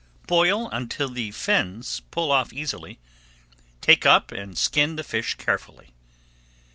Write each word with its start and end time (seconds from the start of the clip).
Boil 0.25 0.67
until 0.71 1.09
the 1.09 1.29
fins 1.29 2.01
pull 2.09 2.31
off 2.31 2.51
easily, 2.51 2.97
take 3.81 4.03
up 4.03 4.31
and 4.31 4.57
skin 4.57 4.95
the 4.95 5.03
fish 5.03 5.35
carefully. 5.35 5.91